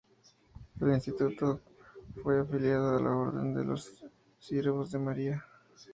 El 0.79 0.95
instituto 0.95 1.59
fue 2.23 2.39
afiliado 2.39 2.97
a 2.97 2.99
la 3.03 3.11
Orden 3.15 3.53
de 3.53 3.63
los 3.63 4.03
Siervos 4.39 4.91
de 4.91 4.97
María. 4.97 5.45